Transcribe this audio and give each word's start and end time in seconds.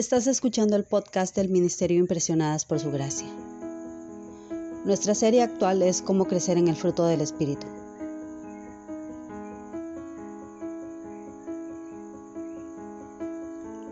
Estás 0.00 0.26
escuchando 0.26 0.76
el 0.76 0.84
podcast 0.84 1.36
del 1.36 1.50
Ministerio 1.50 1.98
Impresionadas 1.98 2.64
por 2.64 2.80
Su 2.80 2.90
Gracia. 2.90 3.28
Nuestra 4.86 5.14
serie 5.14 5.42
actual 5.42 5.82
es 5.82 6.00
Cómo 6.00 6.24
crecer 6.24 6.56
en 6.56 6.68
el 6.68 6.74
fruto 6.74 7.04
del 7.04 7.20
Espíritu. 7.20 7.66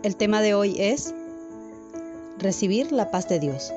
El 0.01 0.15
tema 0.15 0.41
de 0.41 0.55
hoy 0.55 0.77
es 0.79 1.13
Recibir 2.39 2.91
la 2.91 3.11
paz 3.11 3.29
de 3.29 3.39
Dios. 3.39 3.71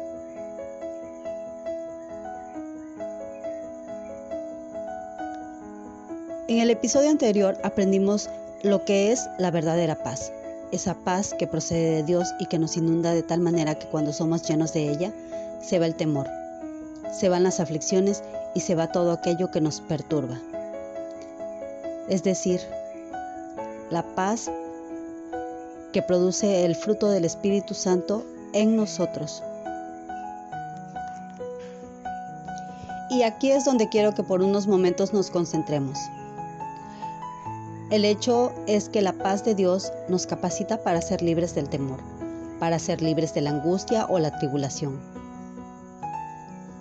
En 6.48 6.60
el 6.60 6.70
episodio 6.70 7.10
anterior 7.10 7.58
aprendimos 7.62 8.30
lo 8.62 8.86
que 8.86 9.12
es 9.12 9.20
la 9.38 9.50
verdadera 9.50 10.02
paz 10.02 10.32
esa 10.72 10.94
paz 10.94 11.34
que 11.38 11.46
procede 11.46 11.96
de 11.96 12.02
Dios 12.02 12.34
y 12.40 12.46
que 12.46 12.58
nos 12.58 12.76
inunda 12.76 13.12
de 13.12 13.22
tal 13.22 13.40
manera 13.40 13.76
que 13.76 13.86
cuando 13.86 14.12
somos 14.12 14.42
llenos 14.42 14.72
de 14.72 14.90
ella, 14.90 15.12
se 15.60 15.78
va 15.78 15.86
el 15.86 15.94
temor, 15.94 16.26
se 17.12 17.28
van 17.28 17.44
las 17.44 17.60
aflicciones 17.60 18.22
y 18.54 18.60
se 18.60 18.74
va 18.74 18.90
todo 18.90 19.12
aquello 19.12 19.50
que 19.50 19.60
nos 19.60 19.80
perturba. 19.80 20.40
Es 22.08 22.22
decir, 22.22 22.60
la 23.90 24.02
paz 24.14 24.50
que 25.92 26.02
produce 26.02 26.64
el 26.64 26.74
fruto 26.74 27.08
del 27.10 27.24
Espíritu 27.24 27.74
Santo 27.74 28.24
en 28.54 28.76
nosotros. 28.76 29.42
Y 33.10 33.24
aquí 33.24 33.50
es 33.50 33.66
donde 33.66 33.90
quiero 33.90 34.14
que 34.14 34.22
por 34.22 34.40
unos 34.40 34.66
momentos 34.66 35.12
nos 35.12 35.30
concentremos. 35.30 35.98
El 37.92 38.06
hecho 38.06 38.54
es 38.66 38.88
que 38.88 39.02
la 39.02 39.12
paz 39.12 39.44
de 39.44 39.54
Dios 39.54 39.92
nos 40.08 40.26
capacita 40.26 40.82
para 40.82 41.02
ser 41.02 41.20
libres 41.20 41.54
del 41.54 41.68
temor, 41.68 41.98
para 42.58 42.78
ser 42.78 43.02
libres 43.02 43.34
de 43.34 43.42
la 43.42 43.50
angustia 43.50 44.06
o 44.06 44.18
la 44.18 44.38
tribulación. 44.38 44.98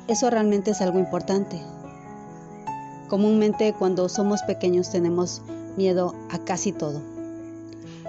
Eso 0.07 0.29
realmente 0.29 0.71
es 0.71 0.79
algo 0.79 0.99
importante. 0.99 1.59
Comúnmente 3.09 3.73
cuando 3.73 4.07
somos 4.07 4.41
pequeños 4.43 4.89
tenemos 4.89 5.41
miedo 5.75 6.15
a 6.29 6.39
casi 6.45 6.71
todo, 6.71 7.01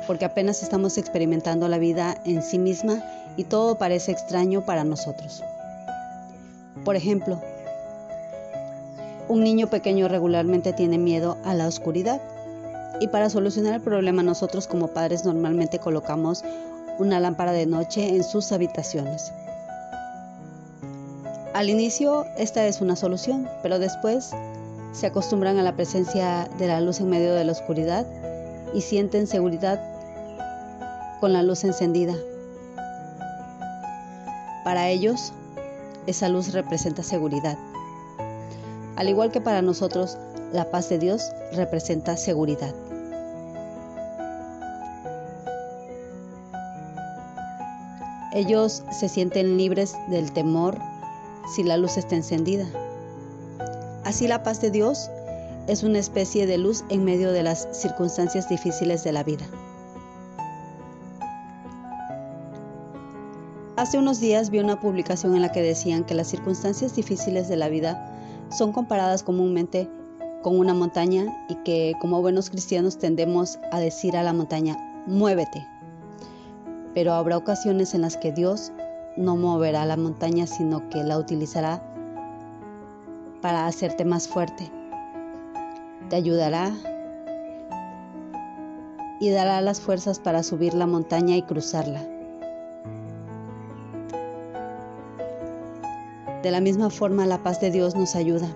porque 0.07 0.25
apenas 0.25 0.63
estamos 0.63 0.97
experimentando 0.97 1.67
la 1.67 1.79
vida 1.79 2.23
en 2.25 2.41
sí 2.41 2.61
misma 2.61 3.03
y 3.37 3.43
todo 3.43 3.79
parece 3.79 4.13
extraño 4.13 4.65
para 4.65 4.85
nosotros. 4.85 5.43
Por 6.85 6.95
ejemplo, 6.95 7.43
un 9.29 9.43
niño 9.43 9.67
pequeño 9.67 10.07
regularmente 10.07 10.73
tiene 10.73 10.99
miedo 10.99 11.37
a 11.43 11.53
la 11.55 11.67
oscuridad 11.67 12.23
y 13.01 13.09
para 13.09 13.31
solucionar 13.31 13.75
el 13.75 13.81
problema 13.81 14.23
nosotros 14.23 14.67
como 14.67 14.89
padres 14.89 15.25
normalmente 15.25 15.79
colocamos 15.79 16.45
una 16.99 17.21
lámpara 17.21 17.53
de 17.53 17.67
noche 17.67 18.15
en 18.15 18.25
sus 18.25 18.53
habitaciones. 18.53 19.33
Al 21.55 21.69
inicio 21.69 22.25
esta 22.39 22.67
es 22.67 22.81
una 22.81 22.97
solución, 22.97 23.49
pero 23.63 23.79
después 23.79 24.31
se 24.93 25.07
acostumbran 25.07 25.59
a 25.59 25.63
la 25.63 25.75
presencia 25.75 26.49
de 26.59 26.67
la 26.67 26.81
luz 26.81 27.01
en 27.01 27.11
medio 27.11 27.35
de 27.35 27.45
la 27.45 27.53
oscuridad 27.53 28.07
y 28.75 28.81
sienten 28.81 29.27
seguridad 29.27 29.81
con 31.21 31.33
la 31.33 31.43
luz 31.43 31.65
encendida. 31.65 32.15
Para 34.65 34.89
ellos, 34.89 35.33
esa 36.07 36.29
luz 36.29 36.53
representa 36.53 37.03
seguridad. 37.03 37.59
Al 38.97 39.09
igual 39.09 39.31
que 39.31 39.41
para 39.41 39.63
nosotros, 39.63 40.19
la 40.53 40.71
paz 40.71 40.89
de 40.89 40.99
Dios 40.99 41.33
representa 41.53 42.17
seguridad. 42.17 42.75
Ellos 48.35 48.83
se 48.91 49.09
sienten 49.09 49.57
libres 49.57 49.95
del 50.09 50.33
temor 50.33 50.79
si 51.55 51.63
la 51.63 51.77
luz 51.77 51.97
está 51.97 52.17
encendida. 52.17 52.67
Así 54.05 54.27
la 54.27 54.43
paz 54.43 54.61
de 54.61 54.71
Dios 54.71 55.11
es 55.67 55.83
una 55.83 55.99
especie 55.99 56.47
de 56.47 56.59
luz 56.59 56.85
en 56.89 57.05
medio 57.05 57.33
de 57.33 57.43
las 57.43 57.69
circunstancias 57.73 58.49
difíciles 58.49 59.05
de 59.05 59.13
la 59.13 59.23
vida. 59.23 59.45
Hace 63.77 63.99
unos 63.99 64.21
días 64.21 64.51
vi 64.51 64.59
una 64.61 64.81
publicación 64.81 65.35
en 65.35 65.43
la 65.43 65.53
que 65.53 65.63
decían 65.63 66.05
que 66.05 66.15
las 66.15 66.29
circunstancias 66.29 66.95
difíciles 66.95 67.49
de 67.49 67.57
la 67.57 67.69
vida 67.69 68.49
son 68.51 68.73
comparadas 68.73 69.23
comúnmente 69.23 69.89
con 70.43 70.59
una 70.59 70.75
montaña 70.75 71.47
y 71.49 71.55
que 71.57 71.95
como 72.01 72.21
buenos 72.21 72.51
cristianos 72.51 72.99
tendemos 72.99 73.59
a 73.71 73.81
decir 73.81 74.17
a 74.17 74.23
la 74.23 74.33
montaña, 74.33 74.77
muévete. 75.07 75.67
Pero 76.95 77.15
habrá 77.15 77.39
ocasiones 77.39 77.95
en 77.95 78.03
las 78.03 78.17
que 78.17 78.33
Dios 78.33 78.73
no 79.17 79.37
moverá 79.37 79.87
la 79.87 79.97
montaña, 79.97 80.47
sino 80.47 80.89
que 80.91 81.03
la 81.03 81.19
utilizará 81.19 81.83
para 83.41 83.67
hacerte 83.67 84.05
más 84.05 84.29
fuerte. 84.29 84.71
Te 86.11 86.17
ayudará 86.17 86.73
y 89.21 89.31
dará 89.31 89.61
las 89.61 89.81
fuerzas 89.81 90.19
para 90.19 90.43
subir 90.43 90.75
la 90.75 90.87
montaña 90.87 91.37
y 91.37 91.43
cruzarla. 91.43 92.03
De 96.43 96.51
la 96.51 96.61
misma 96.61 96.91
forma, 96.91 97.25
la 97.25 97.43
paz 97.43 97.61
de 97.61 97.71
Dios 97.71 97.95
nos 97.95 98.17
ayuda 98.17 98.49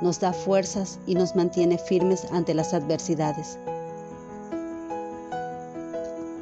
nos 0.00 0.20
da 0.20 0.32
fuerzas 0.32 0.98
y 1.06 1.14
nos 1.14 1.36
mantiene 1.36 1.78
firmes 1.78 2.26
ante 2.32 2.54
las 2.54 2.74
adversidades. 2.74 3.58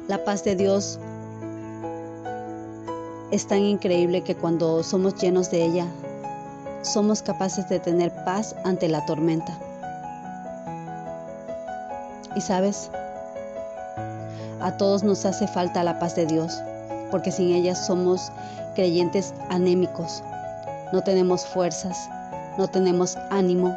La 0.07 0.23
paz 0.23 0.43
de 0.43 0.55
Dios 0.55 0.99
es 3.31 3.47
tan 3.47 3.59
increíble 3.59 4.23
que 4.23 4.35
cuando 4.35 4.81
somos 4.83 5.15
llenos 5.15 5.51
de 5.51 5.63
ella, 5.63 5.85
somos 6.81 7.21
capaces 7.21 7.69
de 7.69 7.79
tener 7.79 8.11
paz 8.23 8.55
ante 8.63 8.87
la 8.87 9.05
tormenta. 9.05 9.57
Y 12.35 12.41
sabes, 12.41 12.89
a 14.61 14.77
todos 14.77 15.03
nos 15.03 15.25
hace 15.25 15.47
falta 15.47 15.83
la 15.83 15.99
paz 15.99 16.15
de 16.15 16.25
Dios, 16.25 16.59
porque 17.11 17.31
sin 17.31 17.53
ella 17.53 17.75
somos 17.75 18.31
creyentes 18.75 19.33
anémicos, 19.49 20.23
no 20.91 21.01
tenemos 21.03 21.45
fuerzas, 21.45 22.09
no 22.59 22.67
tenemos 22.67 23.15
ánimo, 23.29 23.73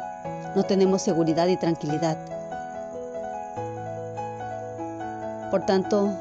no 0.57 0.63
tenemos 0.63 1.01
seguridad 1.01 1.47
y 1.47 1.55
tranquilidad. 1.55 2.17
Por 5.49 5.65
tanto, 5.65 6.11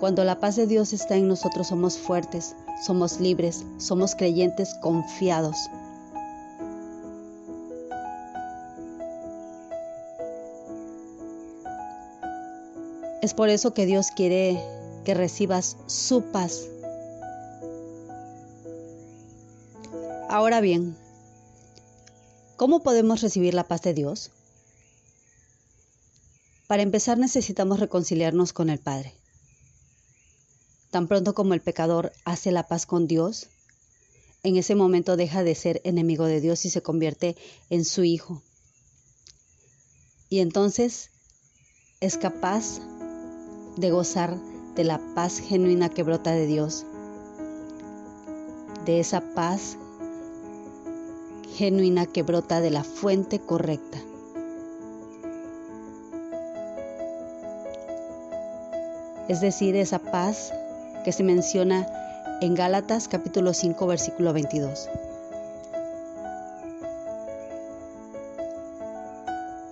cuando 0.00 0.24
la 0.24 0.40
paz 0.40 0.56
de 0.56 0.66
Dios 0.66 0.94
está 0.94 1.16
en 1.16 1.28
nosotros 1.28 1.66
somos 1.66 1.98
fuertes, 1.98 2.56
somos 2.82 3.20
libres, 3.20 3.66
somos 3.76 4.14
creyentes 4.14 4.74
confiados. 4.76 5.56
Es 13.20 13.34
por 13.34 13.50
eso 13.50 13.74
que 13.74 13.84
Dios 13.84 14.10
quiere 14.10 14.58
que 15.04 15.12
recibas 15.12 15.76
su 15.86 16.22
paz. 16.22 16.66
Ahora 20.30 20.62
bien, 20.62 20.96
¿Cómo 22.58 22.82
podemos 22.82 23.20
recibir 23.20 23.54
la 23.54 23.68
paz 23.68 23.82
de 23.82 23.94
Dios? 23.94 24.32
Para 26.66 26.82
empezar 26.82 27.16
necesitamos 27.16 27.78
reconciliarnos 27.78 28.52
con 28.52 28.68
el 28.68 28.80
Padre. 28.80 29.14
Tan 30.90 31.06
pronto 31.06 31.34
como 31.34 31.54
el 31.54 31.60
pecador 31.60 32.12
hace 32.24 32.50
la 32.50 32.66
paz 32.66 32.84
con 32.84 33.06
Dios, 33.06 33.46
en 34.42 34.56
ese 34.56 34.74
momento 34.74 35.16
deja 35.16 35.44
de 35.44 35.54
ser 35.54 35.80
enemigo 35.84 36.24
de 36.24 36.40
Dios 36.40 36.64
y 36.64 36.70
se 36.70 36.82
convierte 36.82 37.36
en 37.70 37.84
su 37.84 38.02
hijo. 38.02 38.42
Y 40.28 40.40
entonces 40.40 41.10
es 42.00 42.18
capaz 42.18 42.80
de 43.76 43.92
gozar 43.92 44.36
de 44.74 44.82
la 44.82 44.98
paz 45.14 45.38
genuina 45.38 45.90
que 45.90 46.02
brota 46.02 46.32
de 46.32 46.46
Dios, 46.46 46.84
de 48.84 48.98
esa 48.98 49.20
paz 49.20 49.78
genuina 51.58 52.06
que 52.06 52.22
brota 52.22 52.60
de 52.60 52.70
la 52.70 52.84
fuente 52.84 53.40
correcta. 53.40 53.98
Es 59.26 59.40
decir, 59.40 59.74
esa 59.74 59.98
paz 59.98 60.52
que 61.04 61.10
se 61.10 61.24
menciona 61.24 61.84
en 62.40 62.54
Gálatas 62.54 63.08
capítulo 63.08 63.52
5 63.52 63.88
versículo 63.88 64.32
22. 64.32 64.88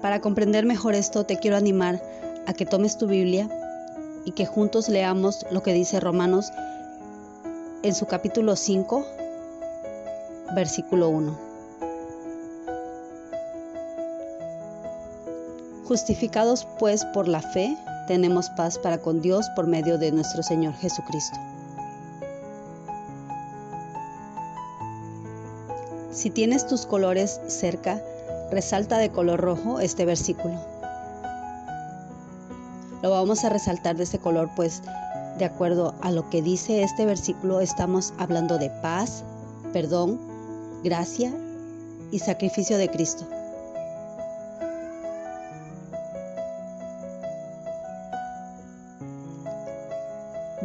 Para 0.03 0.21
comprender 0.21 0.67
mejor 0.67 0.97
esto 0.97 1.25
te 1.25 1.39
quiero 1.39 1.57
animar 1.57 2.03
a 2.49 2.53
que 2.53 2.67
tomes 2.67 2.99
tu 2.99 3.07
Biblia 3.07 3.49
y 4.25 4.33
que 4.33 4.45
juntos 4.45 4.89
leamos 4.89 5.47
lo 5.53 5.63
que 5.63 5.73
dice 5.73 6.01
Romanos 6.01 6.51
en 7.85 7.95
su 7.95 8.07
capítulo 8.07 8.57
5 8.57 9.07
versículo 10.53 11.11
1. 11.11 11.46
Justificados 15.87 16.67
pues 16.81 17.05
por 17.05 17.29
la 17.29 17.41
fe, 17.41 17.77
tenemos 18.09 18.51
paz 18.51 18.77
para 18.77 18.99
con 18.99 19.21
Dios 19.21 19.49
por 19.55 19.69
medio 19.69 19.99
de 19.99 20.11
nuestro 20.11 20.43
Señor 20.43 20.75
Jesucristo. 20.75 21.39
Si 26.11 26.31
tienes 26.31 26.67
tus 26.67 26.87
colores 26.87 27.41
cerca, 27.47 28.03
resalta 28.51 28.99
de 28.99 29.11
color 29.11 29.41
rojo 29.41 29.79
este 29.79 30.05
versículo. 30.05 30.59
Lo 33.03 33.11
vamos 33.11 33.45
a 33.45 33.49
resaltar 33.49 33.97
de 33.97 34.05
ese 34.05 34.19
color, 34.19 34.51
pues 34.57 34.83
de 35.39 35.45
acuerdo 35.45 35.95
a 36.01 36.11
lo 36.11 36.29
que 36.31 36.43
dice 36.43 36.83
este 36.83 37.07
versículo, 37.07 37.61
estamos 37.61 38.13
hablando 38.19 38.59
de 38.59 38.71
paz, 38.71 39.23
perdón, 39.73 40.19
gracia 40.83 41.33
y 42.11 42.19
sacrificio 42.19 42.77
de 42.77 42.91
Cristo. 42.91 43.36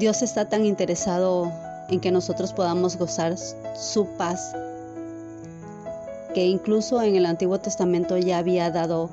Dios 0.01 0.23
está 0.23 0.45
tan 0.45 0.65
interesado 0.65 1.51
en 1.87 1.99
que 1.99 2.09
nosotros 2.09 2.53
podamos 2.53 2.97
gozar 2.97 3.35
su 3.37 4.07
paz 4.17 4.55
que 6.33 6.43
incluso 6.43 7.03
en 7.03 7.15
el 7.15 7.27
Antiguo 7.27 7.59
Testamento 7.59 8.17
ya 8.17 8.39
había 8.39 8.71
dado 8.71 9.11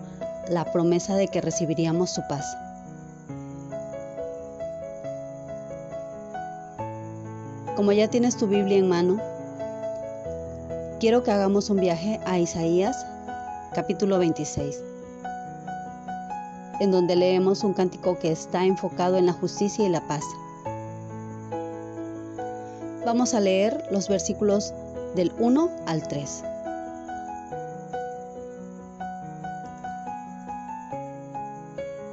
la 0.49 0.65
promesa 0.73 1.15
de 1.17 1.29
que 1.29 1.43
recibiríamos 1.43 2.09
su 2.09 2.23
paz. 2.27 2.57
Como 7.77 7.93
ya 7.93 8.09
tienes 8.09 8.39
tu 8.39 8.47
Biblia 8.47 8.79
en 8.79 8.89
mano, 8.89 9.21
quiero 11.01 11.23
que 11.23 11.33
hagamos 11.33 11.69
un 11.69 11.81
viaje 11.81 12.19
a 12.25 12.39
Isaías 12.39 12.97
capítulo 13.75 14.19
26, 14.19 14.81
en 16.81 16.91
donde 16.91 17.15
leemos 17.15 17.63
un 17.63 17.75
cántico 17.75 18.19
que 18.19 18.33
está 18.33 18.65
enfocado 18.65 19.19
en 19.19 19.27
la 19.27 19.35
justicia 19.35 19.85
y 19.85 19.91
la 19.91 20.01
paz. 20.09 20.25
Vamos 23.09 23.33
a 23.33 23.41
leer 23.41 23.89
los 23.91 24.07
versículos 24.07 24.75
del 25.17 25.33
1 25.39 25.71
al 25.87 26.07
3. 26.07 26.45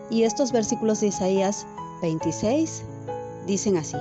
Y 0.10 0.24
estos 0.24 0.54
versículos 0.54 1.02
de 1.02 1.08
Isaías 1.08 1.68
26 2.02 2.84
dicen 3.46 3.76
así. 3.76 3.98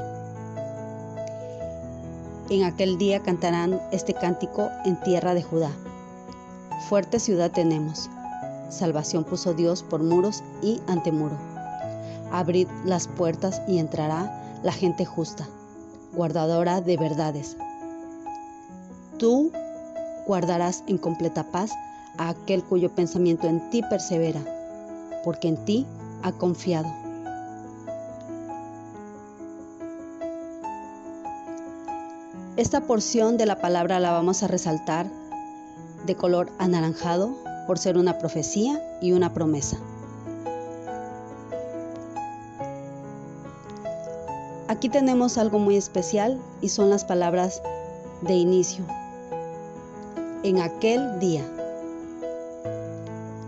En 2.49 2.62
aquel 2.62 2.96
día 2.96 3.19
cantarán 3.19 3.81
este 3.91 4.14
cántico 4.14 4.70
en 4.85 4.94
tierra 5.00 5.35
de 5.35 5.43
Judá. 5.43 5.73
Fuerte 6.88 7.19
ciudad 7.19 7.50
tenemos. 7.50 8.08
Salvación 8.69 9.25
puso 9.25 9.52
Dios 9.52 9.82
por 9.82 10.00
muros 10.00 10.44
y 10.62 10.81
antemuro. 10.87 11.37
Abrid 12.31 12.69
las 12.85 13.08
puertas 13.08 13.62
y 13.67 13.79
entrará 13.79 14.61
la 14.62 14.70
gente 14.70 15.05
justa, 15.05 15.49
guardadora 16.14 16.81
de 16.81 16.96
verdades. 16.96 17.56
Tú 19.19 19.52
guardarás 20.26 20.84
en 20.87 20.99
completa 20.99 21.44
paz 21.44 21.70
a 22.16 22.31
aquel 22.31 22.64
cuyo 22.64 22.94
pensamiento 22.94 23.46
en 23.46 23.70
ti 23.70 23.82
persevera, 23.82 24.40
porque 25.25 25.49
en 25.49 25.64
ti 25.64 25.87
ha 26.22 26.32
confiado. 26.32 26.88
Esta 32.56 32.82
porción 32.82 33.37
de 33.37 33.46
la 33.46 33.60
palabra 33.60 33.99
la 33.99 34.12
vamos 34.12 34.43
a 34.43 34.46
resaltar 34.46 35.10
de 36.06 36.14
color 36.14 36.52
anaranjado 36.58 37.34
por 37.67 37.78
ser 37.78 37.99
una 37.99 38.19
profecía 38.19 38.81
y 39.00 39.12
una 39.12 39.34
promesa. 39.34 39.76
Aquí 44.74 44.88
tenemos 44.88 45.38
algo 45.38 45.60
muy 45.60 45.76
especial 45.76 46.36
y 46.60 46.68
son 46.68 46.90
las 46.90 47.04
palabras 47.04 47.62
de 48.22 48.34
inicio. 48.34 48.84
En 50.42 50.58
aquel 50.58 51.20
día. 51.20 51.44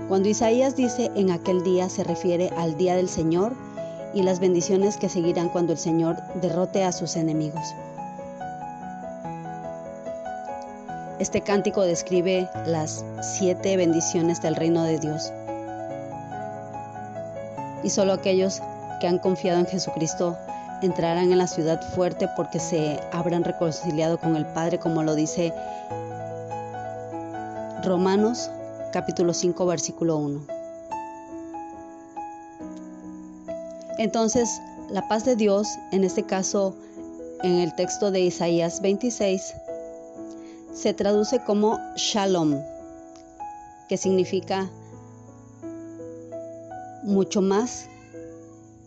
Cuando 0.07 0.29
Isaías 0.29 0.77
dice 0.77 1.11
en 1.17 1.33
aquel 1.33 1.65
día 1.65 1.89
se 1.89 2.05
refiere 2.05 2.51
al 2.57 2.77
día 2.77 2.95
del 2.95 3.09
Señor 3.09 3.55
y 4.15 4.23
las 4.23 4.39
bendiciones 4.39 4.99
que 4.99 5.09
seguirán 5.09 5.49
cuando 5.49 5.73
el 5.73 5.79
Señor 5.79 6.17
derrote 6.41 6.85
a 6.85 6.93
sus 6.93 7.17
enemigos. 7.17 7.75
Este 11.19 11.41
cántico 11.41 11.83
describe 11.83 12.49
las 12.67 13.05
siete 13.37 13.77
bendiciones 13.77 14.41
del 14.43 14.55
reino 14.55 14.85
de 14.85 15.01
Dios. 15.01 15.33
Y 17.83 17.91
solo 17.91 18.13
aquellos 18.13 18.63
que 19.01 19.09
han 19.09 19.19
confiado 19.19 19.59
en 19.59 19.67
Jesucristo 19.67 20.39
entrarán 20.83 21.33
en 21.33 21.39
la 21.39 21.47
ciudad 21.47 21.81
fuerte 21.95 22.29
porque 22.37 22.59
se 22.59 23.01
habrán 23.13 23.45
reconciliado 23.45 24.19
con 24.19 24.37
el 24.37 24.47
Padre, 24.47 24.79
como 24.79 25.03
lo 25.03 25.15
dice 25.15 25.53
Romanos 27.83 28.51
capítulo 28.93 29.35
5, 29.35 29.67
versículo 29.67 30.17
1. 30.17 30.41
Entonces, 33.99 34.61
la 34.91 35.07
paz 35.09 35.25
de 35.25 35.37
Dios, 35.37 35.69
en 35.93 36.05
este 36.05 36.23
caso 36.23 36.75
en 37.43 37.57
el 37.57 37.75
texto 37.75 38.11
de 38.11 38.21
Isaías 38.21 38.81
26, 38.81 39.55
se 40.73 40.95
traduce 40.95 41.41
como 41.45 41.79
shalom, 41.97 42.61
que 43.89 43.97
significa 43.97 44.69
mucho 47.03 47.41
más 47.41 47.87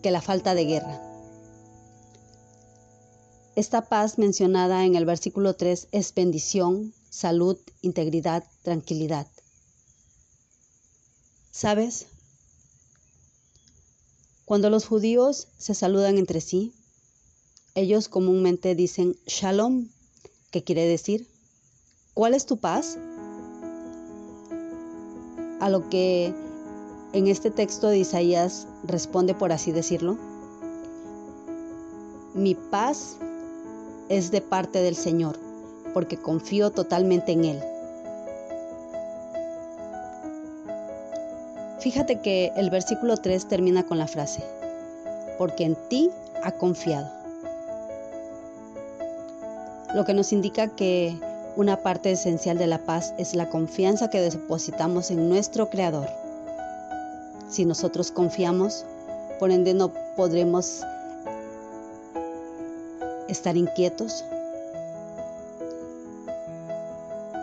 que 0.01 0.11
la 0.11 0.21
falta 0.21 0.53
de 0.53 0.65
guerra. 0.65 1.08
Esta 3.55 3.89
paz 3.89 4.17
mencionada 4.17 4.85
en 4.85 4.95
el 4.95 5.05
versículo 5.05 5.55
3 5.55 5.89
es 5.91 6.13
bendición, 6.13 6.93
salud, 7.09 7.57
integridad, 7.81 8.43
tranquilidad. 8.63 9.27
¿Sabes? 11.51 12.05
Cuando 14.45 14.69
los 14.69 14.85
judíos 14.85 15.47
se 15.57 15.75
saludan 15.75 16.17
entre 16.17 16.41
sí, 16.41 16.73
ellos 17.75 18.07
comúnmente 18.07 18.75
dicen 18.75 19.17
shalom, 19.25 19.89
que 20.51 20.63
quiere 20.63 20.85
decir, 20.85 21.27
¿cuál 22.13 22.33
es 22.33 22.45
tu 22.45 22.57
paz? 22.57 22.97
A 25.59 25.69
lo 25.69 25.89
que 25.89 26.33
en 27.13 27.27
este 27.27 27.51
texto 27.51 27.87
de 27.87 27.99
Isaías 27.99 28.67
responde, 28.83 29.33
por 29.33 29.51
así 29.51 29.71
decirlo, 29.71 30.17
mi 32.33 32.55
paz 32.55 33.17
es 34.09 34.31
de 34.31 34.41
parte 34.41 34.81
del 34.81 34.95
Señor, 34.95 35.37
porque 35.93 36.17
confío 36.17 36.71
totalmente 36.71 37.31
en 37.31 37.45
Él. 37.45 37.63
Fíjate 41.79 42.19
que 42.19 42.51
el 42.57 42.69
versículo 42.69 43.15
3 43.15 43.47
termina 43.47 43.83
con 43.83 43.97
la 43.97 44.07
frase, 44.07 44.43
porque 45.37 45.63
en 45.63 45.77
ti 45.87 46.11
ha 46.43 46.51
confiado. 46.51 47.09
Lo 49.95 50.03
que 50.05 50.13
nos 50.13 50.33
indica 50.33 50.67
que 50.67 51.17
una 51.55 51.77
parte 51.77 52.11
esencial 52.11 52.57
de 52.57 52.67
la 52.67 52.79
paz 52.79 53.13
es 53.17 53.33
la 53.33 53.49
confianza 53.49 54.09
que 54.09 54.21
depositamos 54.21 55.09
en 55.09 55.29
nuestro 55.29 55.69
Creador. 55.69 56.07
Si 57.49 57.65
nosotros 57.65 58.11
confiamos, 58.11 58.85
por 59.39 59.51
ende 59.51 59.73
no 59.73 59.91
podremos 60.15 60.81
estar 63.29 63.55
inquietos 63.55 64.23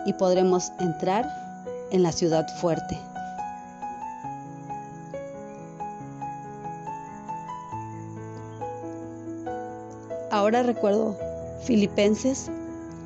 y 0.05 0.13
podremos 0.13 0.71
entrar 0.79 1.25
en 1.91 2.03
la 2.03 2.11
ciudad 2.11 2.47
fuerte. 2.59 2.97
Ahora 10.31 10.63
recuerdo 10.63 11.15
Filipenses 11.63 12.49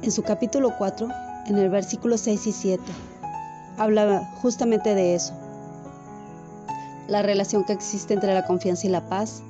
en 0.01 0.11
su 0.11 0.23
capítulo 0.23 0.75
4, 0.77 1.07
en 1.47 1.57
el 1.57 1.69
versículo 1.69 2.17
6 2.17 2.47
y 2.47 2.51
7. 2.51 2.83
Habla 3.77 4.29
justamente 4.41 4.93
de 4.95 5.15
eso. 5.15 5.33
La 7.07 7.21
relación 7.21 7.63
que 7.63 7.73
existe 7.73 8.13
entre 8.13 8.33
la 8.33 8.45
confianza 8.45 8.87
y 8.87 8.89
la 8.89 9.01
paz. 9.01 9.41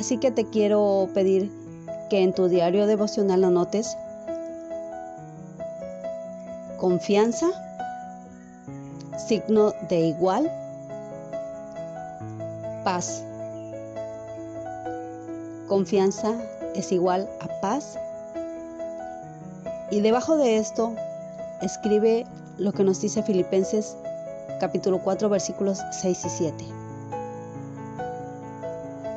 Así 0.00 0.18
que 0.18 0.30
te 0.30 0.46
quiero 0.46 1.08
pedir 1.14 1.50
que 2.12 2.22
en 2.22 2.34
tu 2.34 2.48
diario 2.48 2.86
devocional 2.86 3.42
anotes 3.42 3.96
confianza, 6.76 7.48
signo 9.16 9.72
de 9.88 10.00
igual, 10.00 10.52
paz. 12.84 13.24
Confianza 15.68 16.34
es 16.74 16.92
igual 16.92 17.30
a 17.40 17.48
paz. 17.62 17.98
Y 19.90 20.00
debajo 20.00 20.36
de 20.36 20.58
esto 20.58 20.94
escribe 21.62 22.26
lo 22.58 22.74
que 22.74 22.84
nos 22.84 23.00
dice 23.00 23.22
Filipenses 23.22 23.96
capítulo 24.60 24.98
4 25.02 25.30
versículos 25.30 25.78
6 25.92 26.24
y 26.26 26.28
7. 26.28 26.64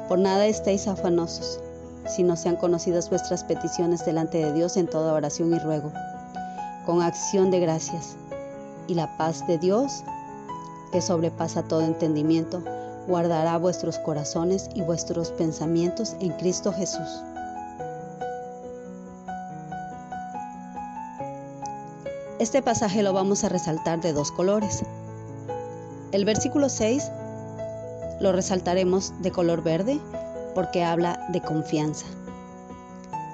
Por 0.08 0.18
nada 0.18 0.46
estéis 0.46 0.88
afanosos, 0.88 1.60
sino 2.08 2.36
sean 2.36 2.56
conocidas 2.56 3.10
vuestras 3.10 3.44
peticiones 3.44 4.06
delante 4.06 4.38
de 4.38 4.54
Dios 4.54 4.78
en 4.78 4.88
toda 4.88 5.14
oración 5.14 5.54
y 5.54 5.60
ruego, 5.60 5.92
con 6.86 7.02
acción 7.02 7.52
de 7.52 7.60
gracias. 7.60 8.16
Y 8.88 8.94
la 8.94 9.18
paz 9.18 9.46
de 9.48 9.58
Dios, 9.58 10.04
que 10.92 11.02
sobrepasa 11.02 11.64
todo 11.64 11.82
entendimiento, 11.82 12.62
guardará 13.08 13.58
vuestros 13.58 14.00
corazones 14.00 14.70
y 14.74 14.82
vuestros 14.82 15.32
pensamientos 15.32 16.16
en 16.20 16.32
Cristo 16.34 16.72
Jesús. 16.72 17.24
Este 22.40 22.62
pasaje 22.62 23.02
lo 23.02 23.14
vamos 23.14 23.44
a 23.44 23.50
resaltar 23.50 24.02
de 24.02 24.14
dos 24.14 24.32
colores. 24.32 24.84
El 26.12 26.26
versículo 26.26 26.70
6 26.70 27.12
lo 28.20 28.32
resaltaremos 28.32 29.14
de 29.22 29.32
color 29.32 29.64
verde 29.64 30.00
porque 30.56 30.84
habla 30.84 31.20
de 31.30 31.42
confianza. 31.42 32.08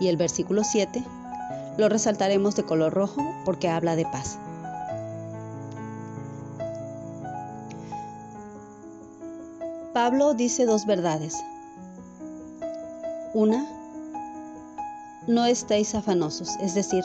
Y 0.01 0.07
el 0.09 0.17
versículo 0.17 0.63
7 0.63 1.03
lo 1.77 1.87
resaltaremos 1.87 2.55
de 2.55 2.63
color 2.63 2.93
rojo 2.93 3.21
porque 3.45 3.69
habla 3.69 3.95
de 3.95 4.05
paz. 4.05 4.37
Pablo 9.93 10.33
dice 10.33 10.65
dos 10.65 10.85
verdades. 10.85 11.37
Una, 13.33 13.65
no 15.27 15.45
estéis 15.45 15.95
afanosos, 15.95 16.57
es 16.61 16.73
decir, 16.75 17.03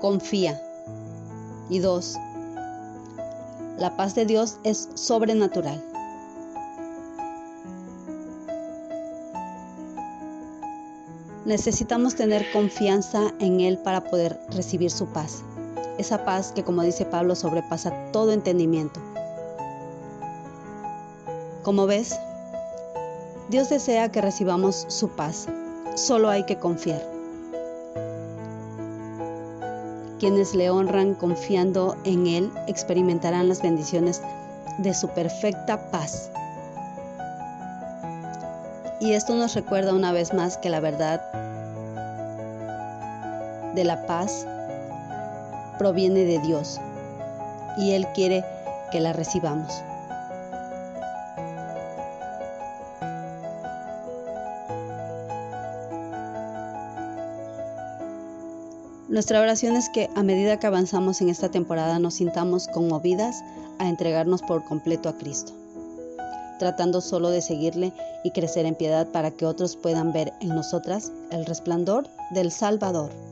confía. 0.00 0.60
Y 1.68 1.78
dos, 1.78 2.16
la 3.78 3.96
paz 3.96 4.14
de 4.14 4.26
Dios 4.26 4.58
es 4.64 4.88
sobrenatural. 4.94 5.82
Necesitamos 11.44 12.14
tener 12.14 12.50
confianza 12.52 13.34
en 13.38 13.60
Él 13.60 13.76
para 13.76 14.02
poder 14.02 14.40
recibir 14.50 14.90
su 14.90 15.06
paz. 15.08 15.42
Esa 15.98 16.24
paz 16.24 16.52
que, 16.52 16.64
como 16.64 16.82
dice 16.82 17.04
Pablo, 17.04 17.34
sobrepasa 17.34 17.92
todo 18.12 18.32
entendimiento. 18.32 19.00
Como 21.62 21.86
ves, 21.86 22.18
Dios 23.50 23.68
desea 23.68 24.10
que 24.10 24.22
recibamos 24.22 24.86
su 24.88 25.10
paz. 25.10 25.46
Solo 25.96 26.30
hay 26.30 26.44
que 26.44 26.58
confiar. 26.58 27.02
Quienes 30.18 30.54
le 30.54 30.70
honran 30.70 31.14
confiando 31.14 31.96
en 32.04 32.26
Él 32.26 32.50
experimentarán 32.68 33.48
las 33.48 33.60
bendiciones 33.60 34.22
de 34.78 34.94
su 34.94 35.08
perfecta 35.08 35.90
paz. 35.90 36.30
Y 39.04 39.12
esto 39.12 39.34
nos 39.34 39.54
recuerda 39.54 39.92
una 39.92 40.12
vez 40.12 40.32
más 40.32 40.56
que 40.56 40.70
la 40.70 40.80
verdad 40.80 41.20
de 43.74 43.84
la 43.84 44.06
paz 44.06 44.46
proviene 45.78 46.24
de 46.24 46.38
Dios 46.38 46.80
y 47.76 47.90
Él 47.90 48.06
quiere 48.14 48.46
que 48.90 49.00
la 49.00 49.12
recibamos. 49.12 49.74
Nuestra 59.10 59.42
oración 59.42 59.76
es 59.76 59.90
que 59.90 60.08
a 60.16 60.22
medida 60.22 60.58
que 60.58 60.66
avanzamos 60.66 61.20
en 61.20 61.28
esta 61.28 61.50
temporada 61.50 61.98
nos 61.98 62.14
sintamos 62.14 62.68
conmovidas 62.68 63.44
a 63.78 63.86
entregarnos 63.90 64.40
por 64.40 64.64
completo 64.64 65.10
a 65.10 65.18
Cristo 65.18 65.52
tratando 66.58 67.00
solo 67.00 67.30
de 67.30 67.42
seguirle 67.42 67.92
y 68.24 68.32
crecer 68.32 68.66
en 68.66 68.74
piedad 68.74 69.06
para 69.12 69.30
que 69.30 69.46
otros 69.46 69.76
puedan 69.76 70.12
ver 70.12 70.32
en 70.40 70.48
nosotras 70.48 71.12
el 71.30 71.46
resplandor 71.46 72.08
del 72.32 72.50
Salvador. 72.50 73.23